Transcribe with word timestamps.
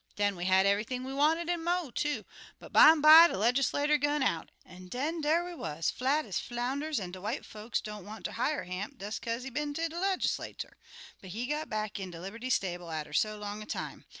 Den 0.15 0.35
we 0.35 0.45
had 0.45 0.65
eve'ything 0.65 1.05
we 1.05 1.13
wanted, 1.13 1.47
an' 1.47 1.63
mo' 1.63 1.91
too, 1.91 2.25
but 2.57 2.73
bimeby 2.73 3.27
de 3.27 3.37
Legislatur' 3.37 3.99
gun 4.01 4.23
out, 4.23 4.49
an' 4.65 4.87
den 4.87 5.21
dar 5.21 5.45
we 5.45 5.53
wuz, 5.53 5.91
flat 5.93 6.25
ez 6.25 6.39
flounders, 6.39 6.99
an' 6.99 7.11
de 7.11 7.21
white 7.21 7.45
folks 7.45 7.79
don't 7.79 8.03
want 8.03 8.25
ter 8.25 8.31
hire 8.31 8.63
Hamp 8.63 8.97
des 8.97 9.11
kaze 9.21 9.43
he 9.43 9.51
been 9.51 9.75
ter 9.75 9.87
de 9.89 9.99
Legislatur'; 9.99 10.79
but 11.21 11.29
he 11.29 11.45
got 11.45 11.69
back 11.69 11.99
in 11.99 12.09
de 12.09 12.19
liberty 12.19 12.49
stable 12.49 12.89
atter 12.89 13.13
so 13.13 13.37
long 13.37 13.61
a 13.61 13.65
time. 13.67 14.03